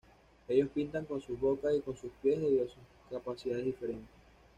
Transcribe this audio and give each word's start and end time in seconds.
Ellos 0.47 0.69
pintan 0.73 1.05
con 1.05 1.21
sus 1.21 1.39
bocas 1.39 1.75
y 1.75 1.81
con 1.81 1.95
sus 1.95 2.09
pies 2.23 2.41
debido 2.41 2.63
a 2.63 2.67
sus 2.69 2.81
capacidades 3.11 3.65
diferentes. 3.65 4.09